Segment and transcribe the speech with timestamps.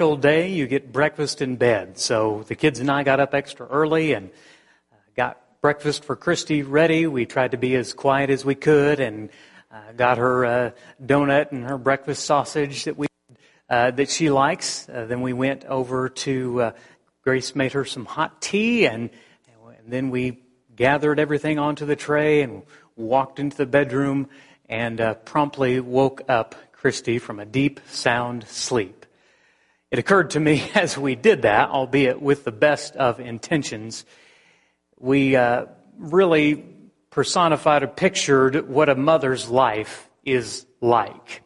[0.00, 2.00] All day, you get breakfast in bed.
[2.00, 4.28] So the kids and I got up extra early and
[4.92, 7.06] uh, got breakfast for Christy ready.
[7.06, 9.30] We tried to be as quiet as we could and
[9.70, 10.70] uh, got her uh,
[11.00, 13.06] donut and her breakfast sausage that we
[13.70, 14.88] uh, that she likes.
[14.88, 16.72] Uh, then we went over to uh,
[17.22, 19.10] Grace made her some hot tea and,
[19.64, 20.42] and then we
[20.74, 22.64] gathered everything onto the tray and
[22.96, 24.28] walked into the bedroom
[24.68, 29.03] and promptly woke up Christy from a deep, sound sleep.
[29.94, 34.04] It occurred to me as we did that, albeit with the best of intentions,
[34.98, 36.64] we uh, really
[37.10, 41.42] personified or pictured what a mother's life is like.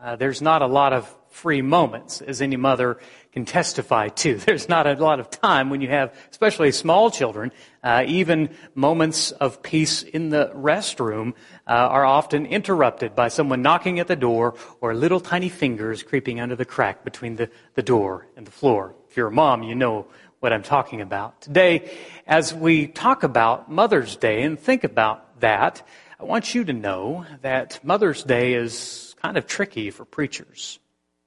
[0.00, 2.98] Uh, there's not a lot of free moments, as any mother
[3.32, 4.36] can testify to.
[4.46, 9.30] There's not a lot of time when you have, especially small children, uh, even moments
[9.32, 11.34] of peace in the restroom
[11.66, 16.40] uh, are often interrupted by someone knocking at the door or little tiny fingers creeping
[16.40, 18.94] under the crack between the, the door and the floor.
[19.08, 20.06] If you're a mom, you know
[20.40, 21.40] what I'm talking about.
[21.42, 21.90] Today,
[22.26, 25.86] as we talk about Mother's Day and think about that,
[26.18, 30.78] I want you to know that Mother's Day is kind of tricky for preachers.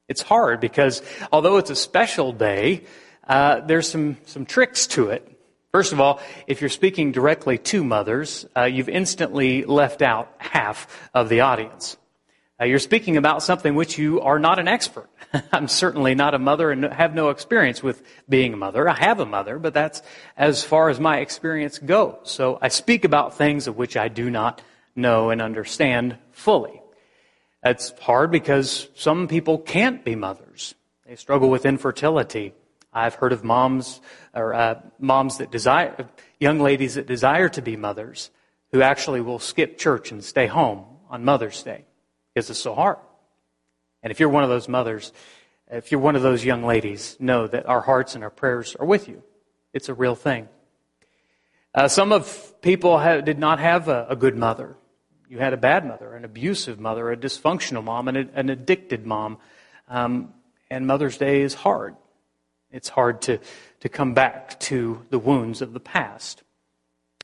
[0.08, 1.02] It's hard because
[1.32, 2.84] although it's a special day,
[3.28, 5.30] uh, there's some, some tricks to it.
[5.72, 11.10] First of all, if you're speaking directly to mothers, uh, you've instantly left out half
[11.14, 11.98] of the audience.
[12.62, 15.10] Uh, you're speaking about something which you are not an expert.
[15.52, 18.88] I'm certainly not a mother and have no experience with being a mother.
[18.88, 20.04] I have a mother, but that's
[20.38, 22.18] as far as my experience goes.
[22.26, 24.62] So I speak about things of which I do not
[24.96, 26.83] know and understand fully.
[27.64, 30.76] It's hard because some people can't be mothers.
[31.08, 32.54] They struggle with infertility.
[32.92, 34.02] I've heard of moms
[34.34, 38.32] or uh, moms that desire, young ladies that desire to be mothers
[38.74, 41.86] who actually will skip church and stay home on Mother's Day
[42.34, 42.98] because it's so hard.
[44.02, 45.14] And if you're one of those mothers,
[45.72, 48.86] if you're one of those young ladies, know that our hearts and our prayers are
[48.86, 49.24] with you.
[49.72, 50.50] It's a real thing.
[51.74, 54.76] Uh, some of people have, did not have a, a good mother
[55.30, 59.38] you had a bad mother, an abusive mother, a dysfunctional mom, an, an addicted mom.
[59.88, 60.34] Um,
[60.70, 61.96] and Mother's Day is hard.
[62.72, 63.40] It's hard to,
[63.82, 66.44] to come back to the wounds of the past.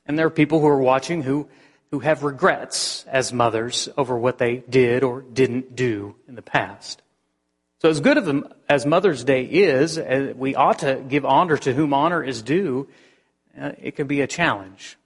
[0.06, 1.48] And there are people who are watching who,
[1.92, 7.02] who have regrets as mothers over what they did or didn't do in the past.
[7.82, 11.56] So, as good of them as Mother's Day is, uh, we ought to give honor
[11.58, 12.90] to whom honor is due.
[13.60, 14.98] Uh, it can be a challenge.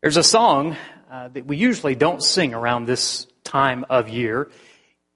[0.00, 0.76] There's a song
[1.14, 4.50] uh, that we usually don't sing around this time of year.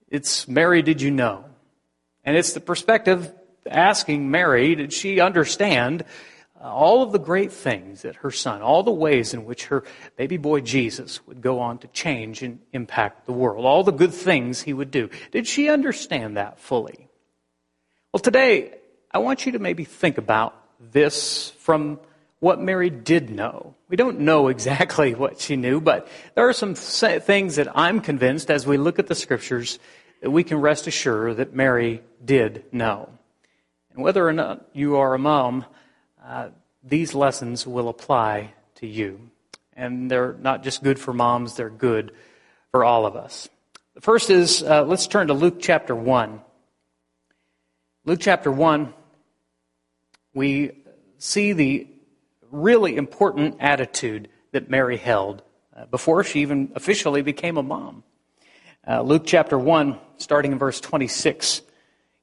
[0.09, 1.44] It's Mary, did you know?
[2.25, 3.32] And it's the perspective
[3.69, 6.04] asking Mary, did she understand
[6.62, 9.82] uh, all of the great things that her son, all the ways in which her
[10.14, 14.14] baby boy Jesus would go on to change and impact the world, all the good
[14.14, 15.10] things he would do.
[15.32, 17.08] Did she understand that fully?
[18.12, 18.75] Well, today,
[19.10, 20.54] I want you to maybe think about
[20.92, 21.98] this from
[22.41, 23.75] what Mary did know.
[23.88, 28.50] We don't know exactly what she knew, but there are some things that I'm convinced
[28.50, 29.78] as we look at the scriptures
[30.21, 33.09] that we can rest assured that Mary did know.
[33.93, 35.65] And whether or not you are a mom,
[36.25, 36.50] uh,
[36.82, 39.31] these lessons will apply to you.
[39.75, 42.12] And they're not just good for moms, they're good
[42.70, 43.49] for all of us.
[43.94, 46.41] The first is, uh, let's turn to Luke chapter 1.
[48.05, 48.93] Luke chapter 1,
[50.34, 50.72] we
[51.19, 51.88] see the
[52.50, 55.42] really important attitude that Mary held
[55.76, 58.03] uh, before she even officially became a mom.
[58.86, 61.62] Uh, Luke chapter 1, starting in verse 26.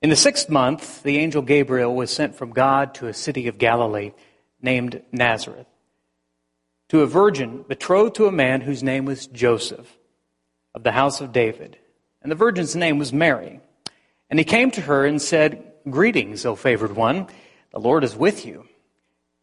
[0.01, 3.57] In the sixth month, the angel Gabriel was sent from God to a city of
[3.57, 4.13] Galilee
[4.61, 5.67] named Nazareth
[6.89, 9.97] to a virgin betrothed to a man whose name was Joseph
[10.73, 11.77] of the house of David.
[12.21, 13.59] And the virgin's name was Mary.
[14.29, 17.27] And he came to her and said, Greetings, O favored one,
[17.71, 18.65] the Lord is with you.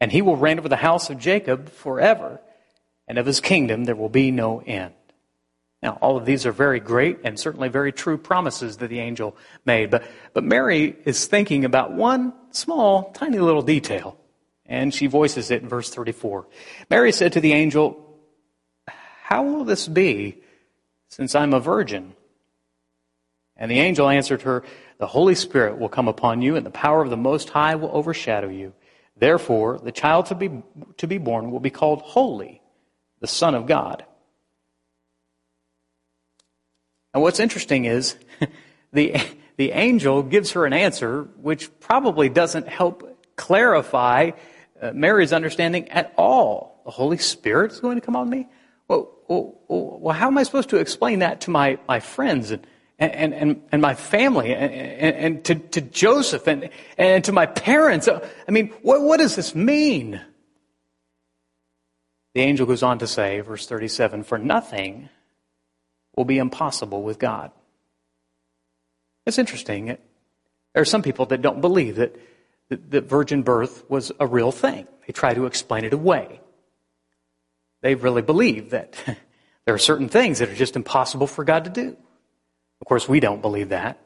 [0.00, 2.40] and he will reign over the house of Jacob forever,
[3.06, 4.94] and of his kingdom there will be no end.
[5.82, 9.36] Now, all of these are very great and certainly very true promises that the angel
[9.64, 14.16] made, but, but Mary is thinking about one small, tiny little detail,
[14.66, 16.46] and she voices it in verse 34.
[16.90, 18.18] Mary said to the angel,
[19.22, 20.38] How will this be
[21.08, 22.14] since I'm a virgin?
[23.56, 24.64] And the angel answered her,
[24.98, 27.90] the Holy Spirit will come upon you, and the power of the Most High will
[27.92, 28.74] overshadow you.
[29.18, 30.62] Therefore, the child to be,
[30.98, 32.62] to be born will be called Holy,
[33.20, 34.04] the Son of God.
[37.12, 38.16] And what's interesting is
[38.92, 39.16] the,
[39.56, 44.32] the angel gives her an answer which probably doesn't help clarify
[44.80, 46.82] uh, Mary's understanding at all.
[46.84, 48.48] The Holy Spirit is going to come on me?
[48.86, 52.66] Well, well, well, how am I supposed to explain that to my, my friends and,
[52.98, 58.08] and, and, and my family and, and, to, to Joseph and, and to my parents?
[58.08, 60.20] I mean, what, what does this mean?
[62.34, 65.08] The angel goes on to say, verse 37, for nothing
[66.16, 67.52] will be impossible with God.
[69.26, 69.86] It's interesting.
[69.86, 69.98] There
[70.82, 72.16] are some people that don't believe that,
[72.68, 74.86] that, that virgin birth was a real thing.
[75.06, 76.40] They try to explain it away.
[77.80, 78.96] They really believe that
[79.64, 81.96] there are certain things that are just impossible for God to do.
[82.88, 84.00] Course, we don't believe that.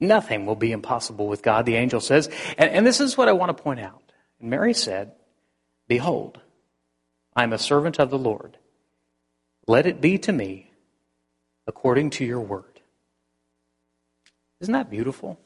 [0.00, 2.30] Nothing will be impossible with God, the angel says.
[2.56, 4.10] And, and this is what I want to point out.
[4.40, 5.12] And Mary said,
[5.86, 6.40] Behold,
[7.34, 8.56] I am a servant of the Lord.
[9.66, 10.70] Let it be to me
[11.66, 12.80] according to your word.
[14.60, 15.38] Isn't that beautiful?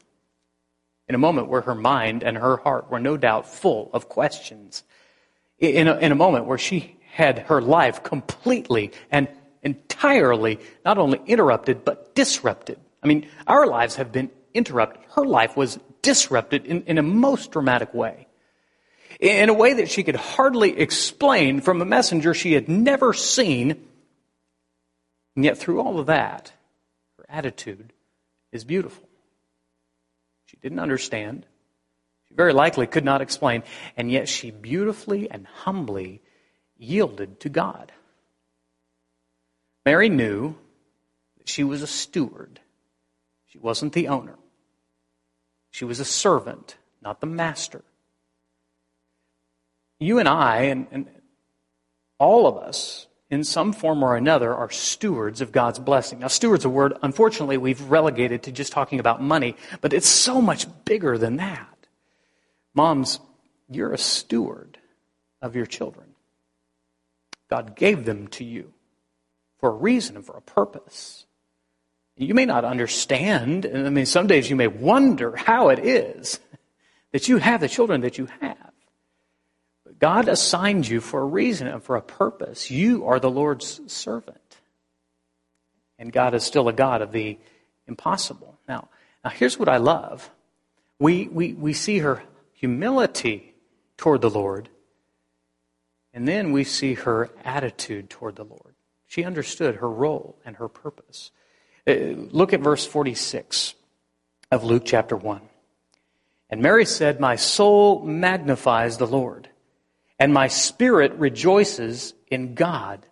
[1.08, 4.84] In a moment where her mind and her heart were no doubt full of questions,
[5.58, 9.26] in a, in a moment where she had her life completely and
[9.62, 12.78] entirely not only interrupted, but disrupted.
[13.02, 15.02] I mean, our lives have been interrupted.
[15.14, 18.26] Her life was disrupted in, in a most dramatic way.
[19.18, 23.86] In a way that she could hardly explain from a messenger she had never seen.
[25.36, 26.52] And yet, through all of that,
[27.18, 27.92] her attitude
[28.50, 29.06] is beautiful.
[30.46, 31.46] She didn't understand.
[32.28, 33.62] She very likely could not explain.
[33.96, 36.22] And yet, she beautifully and humbly
[36.78, 37.92] yielded to God.
[39.85, 40.56] Mary knew
[41.38, 42.61] that she was a steward.
[43.47, 44.37] She wasn't the owner.
[45.71, 47.82] She was a servant, not the master.
[49.99, 51.09] You and I, and, and
[52.19, 56.19] all of us, in some form or another, are stewards of God's blessing.
[56.19, 60.41] Now, steward's a word, unfortunately, we've relegated to just talking about money, but it's so
[60.41, 61.87] much bigger than that.
[62.75, 63.21] Moms,
[63.69, 64.79] you're a steward
[65.41, 66.15] of your children.
[67.49, 68.73] God gave them to you
[69.60, 71.26] for a reason and for a purpose.
[72.16, 76.38] You may not understand, and I mean, some days you may wonder how it is
[77.12, 78.72] that you have the children that you have.
[79.84, 82.70] But God assigned you for a reason and for a purpose.
[82.70, 84.38] You are the Lord's servant.
[85.98, 87.38] And God is still a God of the
[87.86, 88.58] impossible.
[88.68, 88.88] Now,
[89.24, 90.30] now here's what I love.
[90.98, 92.22] We, we, we see her
[92.52, 93.54] humility
[93.96, 94.68] toward the Lord,
[96.12, 98.69] and then we see her attitude toward the Lord.
[99.10, 101.32] She understood her role and her purpose.
[101.84, 101.94] Uh,
[102.30, 103.74] look at verse 46
[104.52, 105.40] of Luke chapter 1.
[106.48, 109.48] And Mary said, My soul magnifies the Lord,
[110.20, 113.04] and my spirit rejoices in God,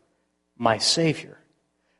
[0.56, 1.40] my Savior.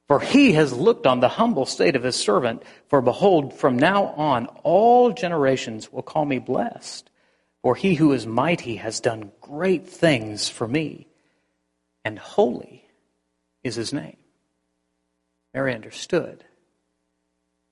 [0.06, 2.62] For he has looked on the humble state of his servant.
[2.86, 7.10] For behold, from now on all generations will call me blessed.
[7.62, 11.08] For he who is mighty has done great things for me,
[12.04, 12.87] and holy
[13.62, 14.16] is his name.
[15.54, 16.44] Mary understood.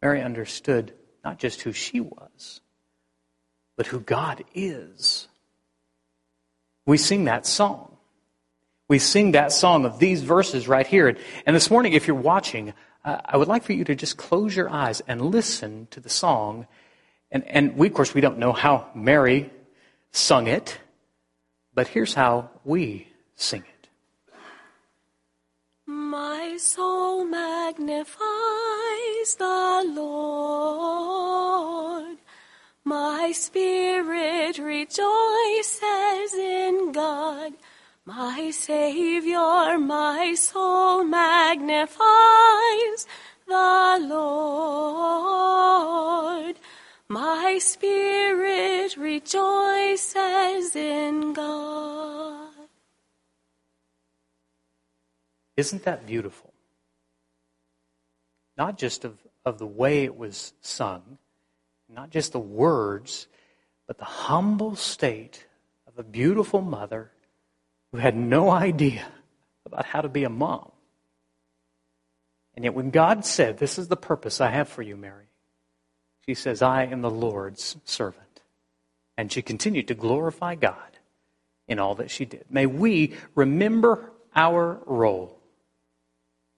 [0.03, 0.93] Mary understood
[1.25, 2.61] not just who she was,
[3.77, 5.28] but who God is.
[6.87, 7.97] We sing that song.
[8.88, 11.16] We sing that song of these verses right here.
[11.45, 12.73] And this morning, if you're watching,
[13.05, 16.09] uh, I would like for you to just close your eyes and listen to the
[16.09, 16.66] song.
[17.31, 19.50] And, and we, of course, we don't know how Mary
[20.12, 20.78] sung it,
[21.75, 23.75] but here's how we sing it.
[26.16, 28.16] My soul magnifies
[29.38, 31.37] the Lord.
[32.85, 37.52] My spirit rejoices in God.
[38.06, 41.96] My Savior, my soul magnifies
[43.46, 45.37] the Lord.
[47.08, 52.36] My spirit rejoices in God.
[55.57, 56.53] Isn't that beautiful?
[58.57, 61.19] Not just of, of the way it was sung,
[61.89, 63.27] not just the words,
[63.87, 65.47] but the humble state
[65.87, 67.11] of a beautiful mother
[67.93, 69.07] who had no idea
[69.65, 70.73] about how to be a mom.
[72.55, 75.27] And yet, when God said, This is the purpose I have for you, Mary,
[76.27, 78.23] she says, I am the Lord's servant.
[79.17, 80.99] And she continued to glorify God
[81.69, 82.45] in all that she did.
[82.51, 85.36] May we remember our role.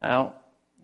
[0.02, 0.34] Now,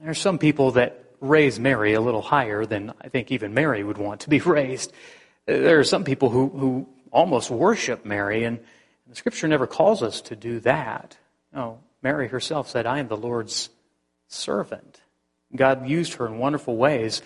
[0.01, 3.83] there are some people that raise Mary a little higher than I think even Mary
[3.83, 4.93] would want to be raised.
[5.47, 8.59] There are some people who, who almost worship Mary, and
[9.07, 11.17] the scripture never calls us to do that.
[11.53, 13.71] No, Mary herself said, I am the Lord's
[14.29, 15.01] servant.
[15.55, 17.23] God used her in wonderful ways,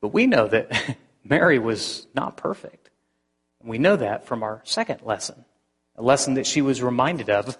[0.00, 2.90] but we know that Mary was not perfect.
[3.62, 5.44] We know that from our second lesson,
[5.96, 7.56] a lesson that she was reminded of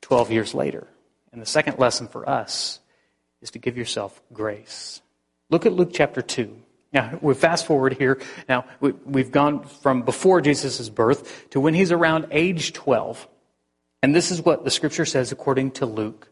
[0.00, 0.86] 12 years later.
[1.32, 2.80] And the second lesson for us
[3.44, 5.02] is to give yourself grace.
[5.50, 6.56] Look at Luke chapter 2.
[6.92, 8.20] Now, we fast forward here.
[8.48, 13.28] Now, we, have gone from before Jesus' birth to when he's around age 12.
[14.02, 16.28] And this is what the scripture says according to Luke.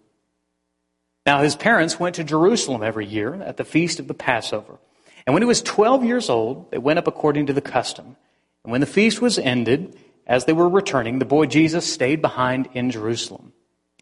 [1.26, 4.78] Now, his parents went to Jerusalem every year at the feast of the Passover.
[5.26, 8.16] And when he was 12 years old, they went up according to the custom.
[8.64, 12.68] And when the feast was ended, as they were returning, the boy Jesus stayed behind
[12.72, 13.52] in Jerusalem.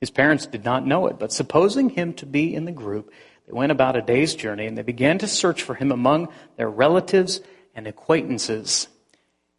[0.00, 3.12] His parents did not know it, but supposing him to be in the group,
[3.46, 6.70] they went about a day's journey and they began to search for him among their
[6.70, 7.40] relatives
[7.74, 8.88] and acquaintances.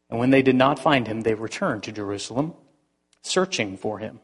[0.09, 2.55] And when they did not find him, they returned to Jerusalem,
[3.21, 4.19] searching for him.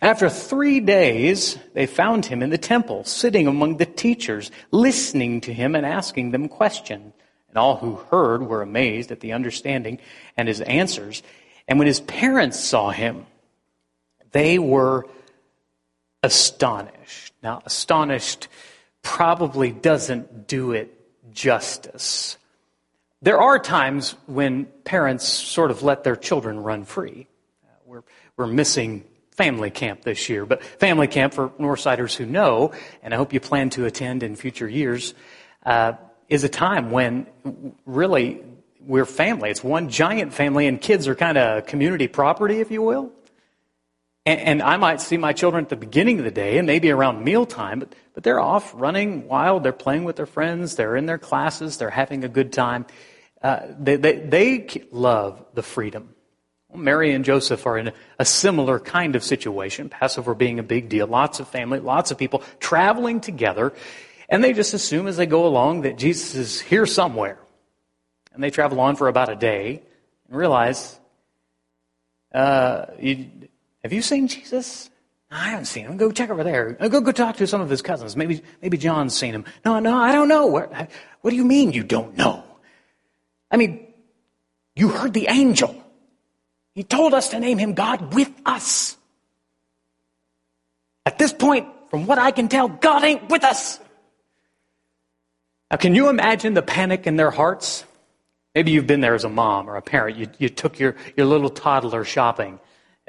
[0.00, 5.52] After three days, they found him in the temple, sitting among the teachers, listening to
[5.52, 7.12] him and asking them questions.
[7.48, 10.00] And all who heard were amazed at the understanding
[10.36, 11.22] and his answers.
[11.68, 13.26] And when his parents saw him,
[14.32, 15.06] they were
[16.24, 17.34] astonished.
[17.42, 18.48] Now, astonished
[19.02, 20.90] probably doesn't do it
[21.32, 22.38] justice.
[23.20, 27.26] There are times when parents sort of let their children run free.
[27.62, 28.02] Uh, we're,
[28.36, 33.18] we're missing family camp this year, but family camp for Northsiders who know, and I
[33.18, 35.12] hope you plan to attend in future years,
[35.66, 35.92] uh,
[36.28, 37.26] is a time when
[37.84, 38.42] really
[38.80, 39.50] we're family.
[39.50, 43.12] It's one giant family, and kids are kind of community property, if you will.
[44.26, 46.90] And, and, I might see my children at the beginning of the day and maybe
[46.90, 49.62] around mealtime, but, but they're off running wild.
[49.62, 50.76] They're playing with their friends.
[50.76, 51.76] They're in their classes.
[51.76, 52.86] They're having a good time.
[53.42, 56.14] Uh, they, they, they love the freedom.
[56.74, 60.88] Mary and Joseph are in a, a similar kind of situation, Passover being a big
[60.88, 61.06] deal.
[61.06, 63.72] Lots of family, lots of people traveling together.
[64.28, 67.38] And they just assume as they go along that Jesus is here somewhere.
[68.32, 69.82] And they travel on for about a day
[70.28, 70.98] and realize,
[72.34, 73.30] uh, you,
[73.84, 74.90] have you seen Jesus?
[75.30, 75.96] I haven't seen him.
[75.96, 76.72] Go check over there.
[76.72, 78.16] Go go talk to some of his cousins.
[78.16, 79.44] Maybe maybe John's seen him.
[79.64, 80.46] No, no, I don't know.
[80.46, 80.88] Where,
[81.20, 82.42] what do you mean you don't know?
[83.50, 83.86] I mean,
[84.74, 85.74] you heard the angel.
[86.74, 88.96] He told us to name him God with us.
[91.06, 93.78] At this point, from what I can tell, God ain't with us.
[95.70, 97.84] Now, can you imagine the panic in their hearts?
[98.54, 100.16] Maybe you've been there as a mom or a parent.
[100.16, 102.58] You, you took your, your little toddler shopping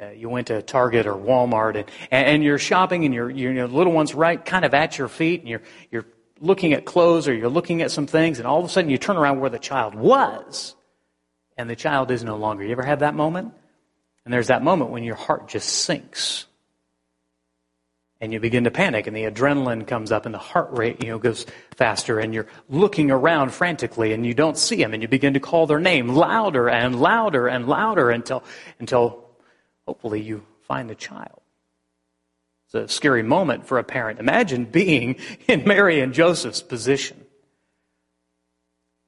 [0.02, 3.92] uh, you went to Target or Walmart and, and you're shopping and your, your little
[3.92, 6.06] one's right kind of at your feet and you're, you're
[6.40, 8.98] looking at clothes or you're looking at some things and all of a sudden you
[8.98, 10.74] turn around where the child was
[11.56, 12.62] and the child is no longer.
[12.62, 13.54] You ever had that moment?
[14.24, 16.46] And there's that moment when your heart just sinks
[18.20, 21.10] and you begin to panic and the adrenaline comes up and the heart rate you
[21.10, 25.08] know goes faster and you're looking around frantically and you don't see them and you
[25.08, 28.42] begin to call their name louder and louder and louder until
[28.78, 29.25] until
[29.86, 31.40] hopefully you find the child.
[32.66, 34.18] It's a scary moment for a parent.
[34.18, 35.16] Imagine being
[35.48, 37.22] in Mary and Joseph's position.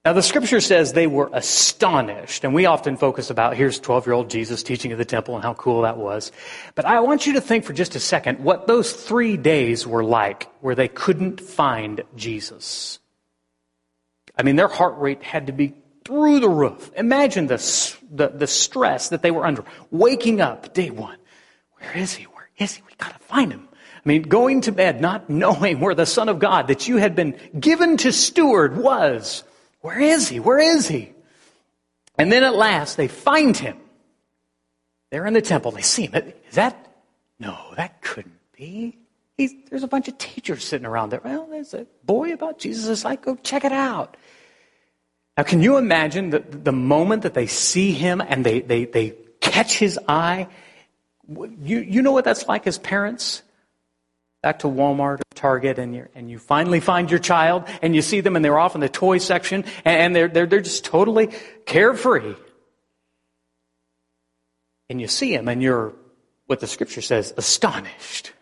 [0.05, 4.15] Now, the scripture says they were astonished, and we often focus about here's 12 year
[4.15, 6.33] old Jesus teaching at the temple and how cool that was.
[6.75, 10.05] But I want you to think for just a second what those three days were
[10.05, 13.01] like where they couldn't find Jesus.
[14.35, 15.75] I mean, their heart rate had to be
[16.07, 16.91] through the roof.
[16.97, 17.59] Imagine the,
[18.11, 19.65] the, the stress that they were under.
[19.91, 21.19] Waking up day one.
[21.79, 22.25] Where is he?
[22.25, 22.83] Where is he?
[22.87, 23.69] We gotta find him.
[23.73, 27.15] I mean, going to bed not knowing where the Son of God that you had
[27.15, 29.45] been given to steward was.
[29.81, 30.41] Where is he?
[30.41, 31.13] Where is he?
[32.17, 33.77] And then at last they find him.
[35.11, 35.73] They're in the temple.
[35.73, 36.15] They see him.
[36.49, 36.93] Is that?
[37.39, 38.99] No, that couldn't be.
[39.37, 41.21] He's, there's a bunch of teachers sitting around there.
[41.25, 43.23] Well, there's a boy about Jesus' life.
[43.23, 44.17] Go check it out.
[45.39, 49.15] Now, can you imagine the, the moment that they see him and they, they, they
[49.41, 50.49] catch his eye?
[51.29, 53.43] You, you know what that's like as parents?
[54.43, 58.03] Back to Walmart or Target and, you and you finally find your child and you
[58.03, 61.29] see them and they're off in the toy section and they're, they're, they're just totally
[61.67, 62.35] carefree.
[64.91, 65.95] And you see him and you're,
[66.47, 68.33] what the scripture says, astonished.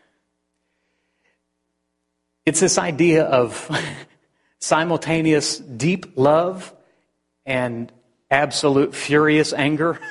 [2.47, 3.71] It's this idea of
[4.61, 6.73] simultaneous deep love
[7.47, 7.91] and
[8.31, 9.99] absolute furious anger.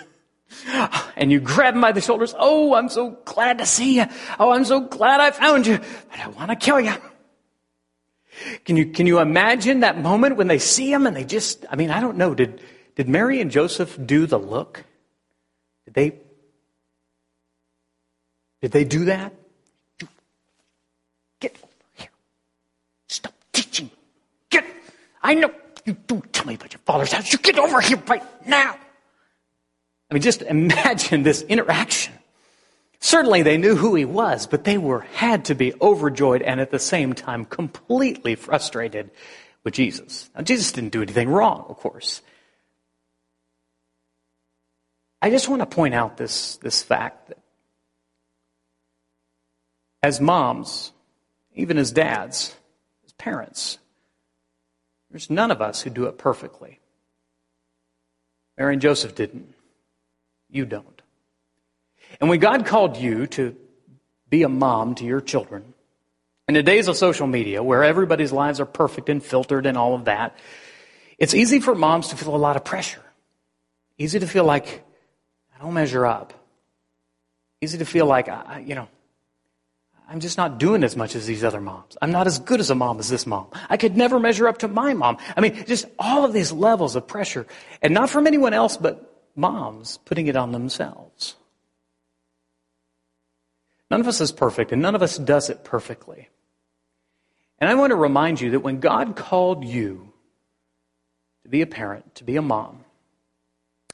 [1.18, 2.36] And you grab him by the shoulders.
[2.38, 4.06] Oh, I'm so glad to see you.
[4.38, 5.78] Oh, I'm so glad I found you.
[5.78, 6.94] But I want to kill you.
[8.66, 11.76] Can you, can you imagine that moment when they see him and they just, I
[11.76, 12.62] mean, I don't know, did,
[12.96, 14.84] did Mary and Joseph do the look?
[15.86, 16.20] Did they,
[18.62, 19.34] did they do that?
[21.40, 22.10] Get over here.
[23.08, 23.90] Stop teaching.
[24.50, 24.66] Get,
[25.24, 25.52] I know
[25.86, 27.32] you don't tell me about your father's house.
[27.32, 28.78] You get over here right now.
[30.10, 32.14] I mean, just imagine this interaction.
[33.00, 36.72] Certainly they knew who he was, but they were had to be overjoyed and at
[36.72, 39.12] the same time completely frustrated
[39.64, 40.30] with Jesus.
[40.36, 42.22] Now, Jesus didn't do anything wrong, of course.
[45.22, 47.40] I just want to point out this, this fact that
[50.04, 50.92] as moms,
[51.56, 52.56] even as dads,
[53.06, 53.80] as parents,
[55.16, 56.82] there's none of us who do it perfectly.
[58.58, 59.56] Mary and Joseph didn't.
[60.50, 61.02] You don't.
[62.20, 63.56] And when God called you to
[64.30, 65.74] be a mom to your children,
[66.50, 69.96] in the days of social media where everybody's lives are perfect and filtered and all
[69.96, 70.38] of that,
[71.18, 73.02] it's easy for moms to feel a lot of pressure.
[73.98, 74.84] Easy to feel like,
[75.56, 76.34] I don't measure up.
[77.62, 78.90] Easy to feel like, I, you know,
[80.08, 81.98] I'm just not doing as much as these other moms.
[82.02, 83.48] I'm not as good as a mom as this mom.
[83.70, 85.18] I could never measure up to my mom.
[85.36, 87.48] I mean, just all of these levels of pressure.
[87.82, 91.36] And not from anyone else, but moms putting it on themselves.
[93.90, 96.30] None of us is perfect, and none of us does it perfectly.
[97.60, 100.12] And I want to remind you that when God called you
[101.44, 102.84] to be a parent, to be a mom,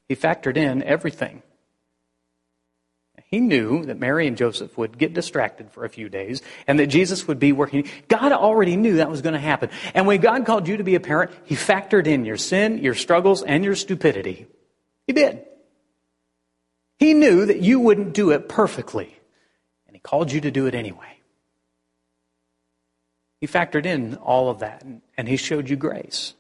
[0.08, 1.44] He factored in everything.
[3.32, 6.88] He knew that Mary and Joseph would get distracted for a few days and that
[6.88, 7.90] Jesus would be working.
[8.10, 9.70] God already knew that was going to happen.
[9.94, 12.94] And when God called you to be a parent, He factored in your sin, your
[12.94, 14.48] struggles, and your stupidity.
[15.08, 15.46] He did.
[17.00, 19.18] He knew that you wouldn't do it perfectly
[19.88, 21.22] and He called you to do it anyway.
[23.40, 24.86] He factored in all of that
[25.18, 26.36] and he showed you grace.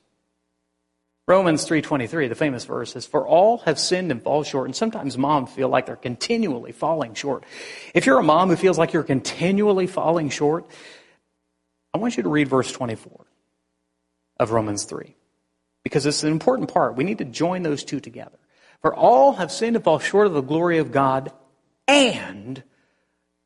[1.31, 5.17] Romans 3:23, the famous verse is for all have sinned and fall short and sometimes
[5.17, 7.45] moms feel like they're continually falling short.
[7.93, 10.65] If you're a mom who feels like you're continually falling short,
[11.93, 13.25] I want you to read verse 24
[14.41, 15.15] of Romans 3
[15.83, 16.97] because it's an important part.
[16.97, 18.37] We need to join those two together.
[18.81, 21.31] For all have sinned and fall short of the glory of God
[21.87, 22.61] and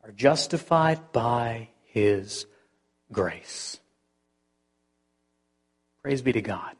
[0.03, 2.47] are justified by His
[3.11, 3.79] grace.
[6.01, 6.75] Praise be to God.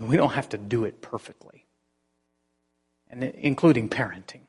[0.00, 1.66] We don't have to do it perfectly,
[3.08, 4.40] and including parenting.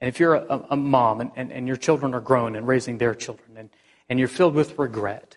[0.00, 2.98] And if you're a, a mom and, and, and, your children are grown and raising
[2.98, 3.70] their children, and,
[4.08, 5.36] and you're filled with regret,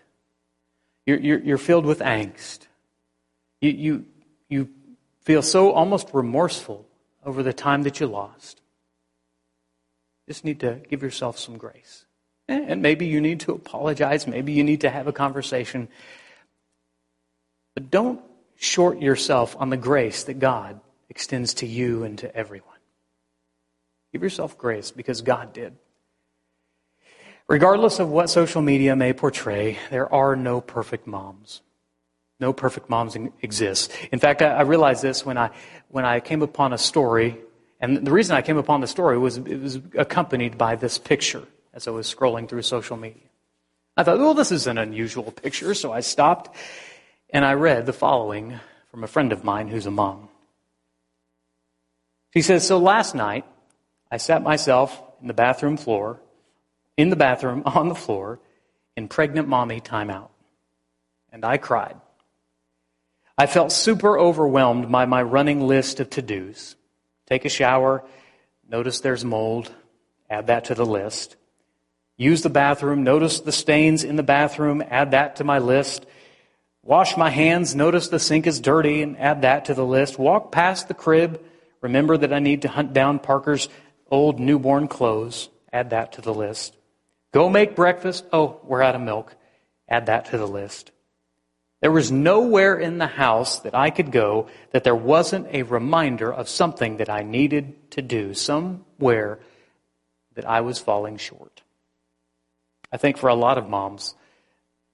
[1.04, 2.66] you're, you're, you're filled with angst,
[3.60, 4.04] you, you,
[4.48, 4.68] you
[5.22, 6.86] feel so almost remorseful
[7.24, 8.60] over the time that you lost,
[10.28, 12.06] just need to give yourself some grace.
[12.48, 14.26] And maybe you need to apologize.
[14.26, 15.88] Maybe you need to have a conversation.
[17.74, 18.20] But don't
[18.62, 22.68] short yourself on the grace that God extends to you and to everyone.
[24.12, 25.74] Give yourself grace because God did.
[27.48, 31.60] Regardless of what social media may portray, there are no perfect moms.
[32.38, 33.92] No perfect moms exist.
[34.12, 35.50] In fact, I, realized this when I,
[35.88, 37.38] when I came upon a story
[37.80, 41.42] and the reason I came upon the story was it was accompanied by this picture
[41.74, 43.24] as I was scrolling through social media.
[43.96, 46.56] I thought, well, this is an unusual picture, so I stopped
[47.32, 50.28] and I read the following from a friend of mine who's a mom.
[52.34, 53.44] She says, So last night,
[54.10, 56.20] I sat myself in the bathroom floor,
[56.96, 58.38] in the bathroom, on the floor,
[58.96, 60.28] in pregnant mommy timeout.
[61.32, 61.96] And I cried.
[63.38, 66.76] I felt super overwhelmed by my running list of to dos.
[67.26, 68.04] Take a shower.
[68.68, 69.72] Notice there's mold.
[70.28, 71.36] Add that to the list.
[72.18, 73.02] Use the bathroom.
[73.02, 74.82] Notice the stains in the bathroom.
[74.86, 76.04] Add that to my list.
[76.84, 77.74] Wash my hands.
[77.74, 80.18] Notice the sink is dirty and add that to the list.
[80.18, 81.40] Walk past the crib.
[81.80, 83.68] Remember that I need to hunt down Parker's
[84.10, 85.48] old newborn clothes.
[85.72, 86.76] Add that to the list.
[87.32, 88.24] Go make breakfast.
[88.32, 89.34] Oh, we're out of milk.
[89.88, 90.90] Add that to the list.
[91.80, 96.32] There was nowhere in the house that I could go that there wasn't a reminder
[96.32, 99.40] of something that I needed to do, somewhere
[100.34, 101.62] that I was falling short.
[102.92, 104.14] I think for a lot of moms,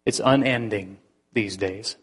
[0.07, 0.99] it's unending
[1.33, 1.97] these days.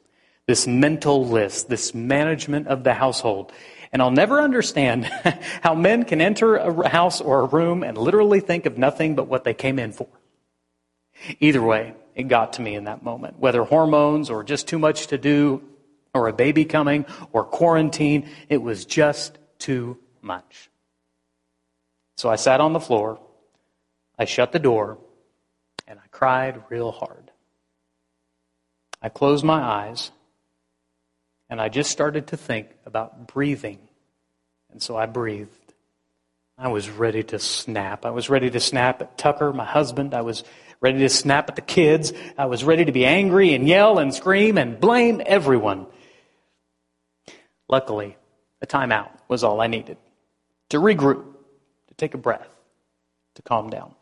[0.47, 3.51] This mental list, this management of the household.
[3.91, 5.05] And I'll never understand
[5.61, 9.27] how men can enter a house or a room and literally think of nothing but
[9.27, 10.07] what they came in for.
[11.39, 13.39] Either way, it got to me in that moment.
[13.39, 15.63] Whether hormones or just too much to do
[16.13, 20.69] or a baby coming or quarantine, it was just too much.
[22.17, 23.19] So I sat on the floor,
[24.17, 24.97] I shut the door,
[25.87, 27.31] and I cried real hard.
[29.01, 30.11] I closed my eyes
[31.49, 33.79] and I just started to think about breathing.
[34.71, 35.51] And so I breathed.
[36.57, 38.05] I was ready to snap.
[38.05, 40.13] I was ready to snap at Tucker, my husband.
[40.13, 40.43] I was
[40.79, 42.13] ready to snap at the kids.
[42.37, 45.87] I was ready to be angry and yell and scream and blame everyone.
[47.67, 48.15] Luckily,
[48.61, 49.97] a timeout was all I needed
[50.69, 51.23] to regroup,
[51.87, 52.49] to take a breath,
[53.35, 53.93] to calm down,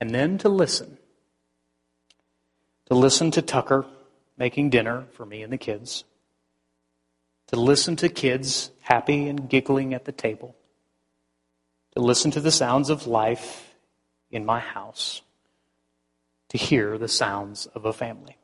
[0.00, 0.98] and then to listen.
[2.86, 3.86] To listen to Tucker
[4.38, 6.04] making dinner for me and the kids,
[7.48, 10.54] to listen to kids happy and giggling at the table,
[11.94, 13.74] to listen to the sounds of life
[14.30, 15.22] in my house,
[16.50, 18.36] to hear the sounds of a family.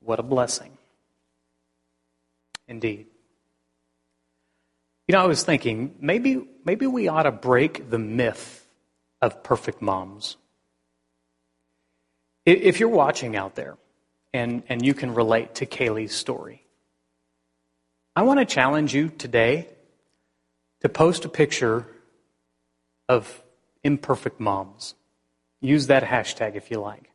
[0.00, 0.78] What a blessing.
[2.68, 3.06] Indeed.
[5.08, 8.66] You know, I was thinking maybe maybe we ought to break the myth
[9.20, 10.36] of perfect moms.
[12.44, 13.76] If you're watching out there
[14.34, 16.64] and, and you can relate to Kaylee's story,
[18.16, 19.68] I want to challenge you today
[20.80, 21.86] to post a picture
[23.08, 23.42] of
[23.84, 24.94] imperfect moms.
[25.60, 27.10] Use that hashtag if you like.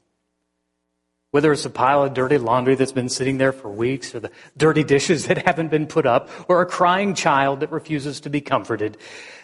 [1.31, 4.31] Whether it's a pile of dirty laundry that's been sitting there for weeks, or the
[4.55, 8.39] dirty dishes that haven't been put up, or a crying child that refuses to be
[8.39, 8.97] comforted,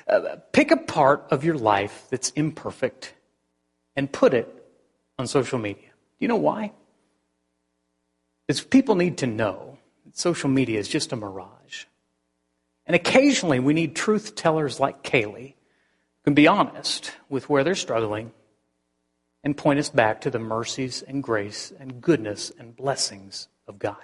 [0.08, 3.14] uh, pick a part of your life that's imperfect
[3.98, 4.63] and put it
[5.18, 5.90] on social media.
[5.90, 6.72] Do you know why?
[8.48, 11.86] It's people need to know that social media is just a mirage.
[12.86, 17.76] And occasionally we need truth tellers like Kaylee who can be honest with where they're
[17.76, 18.32] struggling
[19.44, 23.98] and point us back to the mercies and grace and goodness and blessings of God.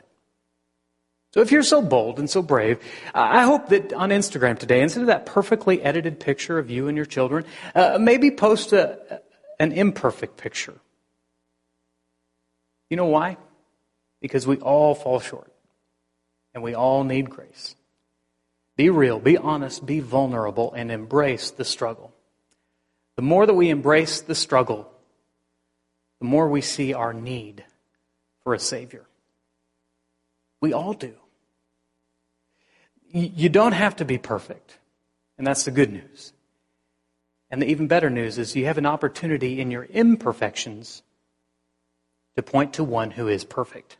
[1.34, 2.80] So if you're so bold and so brave,
[3.14, 6.98] I hope that on Instagram today, instead of that perfectly edited picture of you and
[6.98, 7.46] your children,
[7.76, 9.22] uh, maybe post a,
[9.60, 10.74] an imperfect picture.
[12.90, 13.38] You know why?
[14.22, 15.52] Because we all fall short
[16.54, 17.76] and we all need grace.
[18.76, 22.14] Be real, be honest, be vulnerable, and embrace the struggle.
[23.18, 24.90] The more that we embrace the struggle,
[26.20, 27.66] the more we see our need
[28.44, 29.06] for a Savior.
[30.62, 31.14] We all do.
[33.12, 34.78] You don't have to be perfect,
[35.38, 36.32] and that's the good news.
[37.52, 41.02] And the even better news is you have an opportunity in your imperfections
[42.40, 43.98] to point to one who is perfect.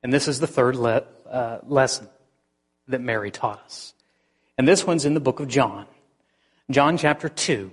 [0.00, 2.08] And this is the third le- uh, lesson
[2.86, 3.94] that Mary taught us.
[4.56, 5.86] And this one's in the book of John.
[6.70, 7.72] John chapter 2.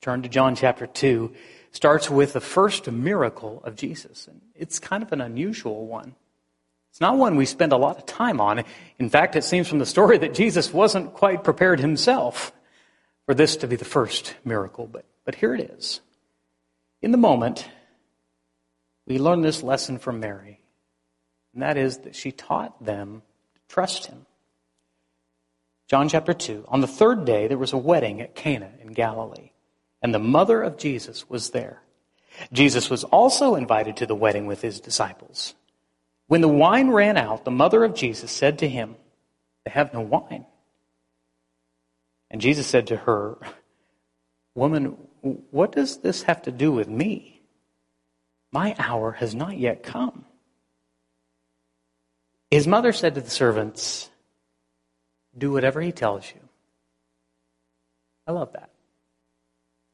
[0.00, 1.32] Turn to John chapter 2
[1.70, 4.26] starts with the first miracle of Jesus.
[4.26, 6.16] And it's kind of an unusual one.
[6.90, 8.64] It's not one we spend a lot of time on.
[8.98, 12.50] In fact, it seems from the story that Jesus wasn't quite prepared himself
[13.24, 14.88] for this to be the first miracle.
[14.88, 16.00] But, but here it is.
[17.02, 17.68] In the moment,
[19.08, 20.60] we learn this lesson from Mary,
[21.54, 23.22] and that is that she taught them
[23.54, 24.26] to trust him.
[25.88, 26.66] John chapter 2.
[26.68, 29.50] On the third day, there was a wedding at Cana in Galilee
[30.02, 31.82] and the mother of Jesus was there.
[32.52, 35.54] Jesus was also invited to the wedding with his disciples.
[36.26, 38.96] When the wine ran out, the mother of Jesus said to him,
[39.64, 40.44] They have no wine.
[42.30, 43.38] And Jesus said to her,
[44.54, 47.37] Woman, what does this have to do with me?
[48.52, 50.24] My hour has not yet come.
[52.50, 54.08] His mother said to the servants,
[55.36, 56.40] Do whatever he tells you.
[58.26, 58.70] I love that.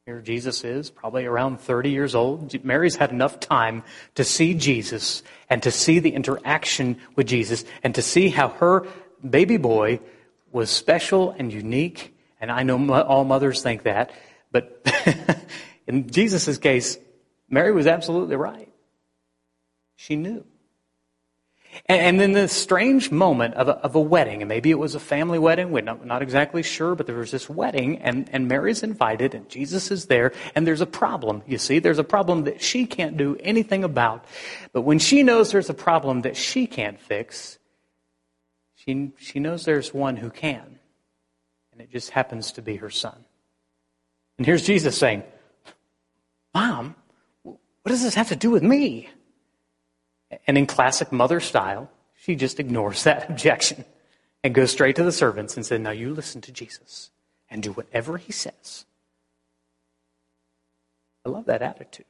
[0.05, 2.63] Here Jesus is, probably around 30 years old.
[2.63, 7.95] Mary's had enough time to see Jesus and to see the interaction with Jesus and
[7.95, 8.85] to see how her
[9.27, 9.99] baby boy
[10.51, 12.15] was special and unique.
[12.39, 14.11] And I know all mothers think that,
[14.51, 14.85] but
[15.87, 16.99] in Jesus' case,
[17.49, 18.71] Mary was absolutely right.
[19.95, 20.45] She knew.
[21.87, 24.99] And, then this strange moment of a, of a, wedding, and maybe it was a
[24.99, 28.81] family wedding, we're not, not exactly sure, but there was this wedding, and, and Mary's
[28.81, 31.79] invited, and Jesus is there, and there's a problem, you see.
[31.79, 34.25] There's a problem that she can't do anything about.
[34.71, 37.59] But when she knows there's a problem that she can't fix,
[38.75, 40.79] she, she knows there's one who can.
[41.71, 43.25] And it just happens to be her son.
[44.37, 45.23] And here's Jesus saying,
[46.53, 46.95] Mom,
[47.85, 49.09] what does this have to do with me?
[50.47, 53.85] And in classic mother style, she just ignores that objection
[54.43, 57.11] and goes straight to the servants and said, Now you listen to Jesus
[57.47, 58.85] and do whatever he says.
[61.23, 62.07] I love that attitude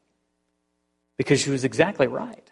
[1.17, 2.49] because she was exactly right.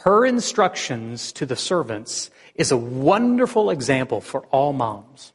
[0.00, 5.32] Her instructions to the servants is a wonderful example for all moms.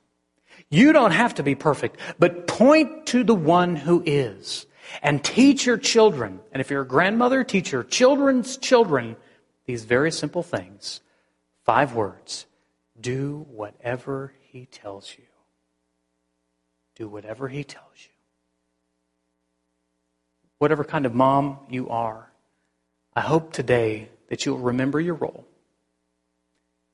[0.70, 4.68] You don't have to be perfect, but point to the one who is.
[5.02, 9.16] And teach your children, and if you're a grandmother, teach your children's children
[9.66, 11.02] these very simple things.
[11.64, 12.46] Five words
[13.00, 15.26] do whatever he tells you.
[16.96, 18.12] Do whatever he tells you.
[20.60, 22.32] Whatever kind of mom you are,
[23.16, 25.46] I hope today that you'll remember your role,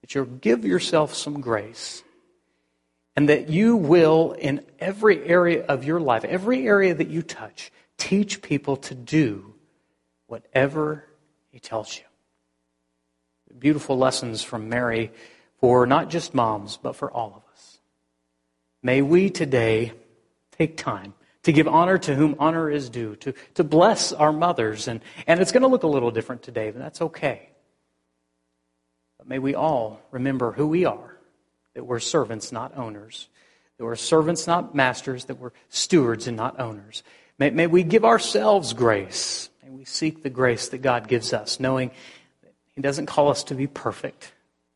[0.02, 2.04] that you'll give yourself some grace,
[3.16, 7.72] and that you will, in every area of your life, every area that you touch,
[8.00, 9.54] teach people to do
[10.26, 11.06] whatever
[11.52, 12.04] he tells you.
[13.58, 15.12] Beautiful lessons from Mary
[15.60, 17.80] for not just moms, but for all of us.
[18.82, 19.94] May we today
[20.58, 24.88] take time to give honor to whom honor is due, to, to bless our mothers.
[24.88, 27.50] And, and it's going to look a little different today, but that's okay.
[29.18, 31.18] But may we all remember who we are
[31.76, 33.30] that we're servants, not owners,
[33.78, 37.04] that we're servants, not masters, that we're stewards and not owners.
[37.40, 39.50] May, may we give ourselves grace.
[39.64, 41.90] May we seek the grace that God gives us, knowing
[42.44, 44.34] that He doesn't call us to be perfect,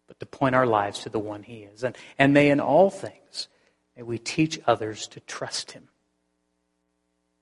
[0.07, 1.83] but to point our lives to the one He is.
[1.83, 3.49] And, and may in all things,
[3.97, 5.89] may we teach others to trust Him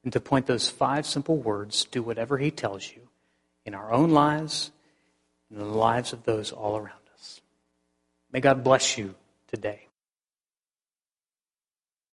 [0.04, 3.08] and to point those five simple words do whatever He tells you
[3.64, 4.72] in our own lives
[5.50, 7.42] and in the lives of those all around us.
[8.32, 9.14] May God bless you
[9.48, 9.88] today.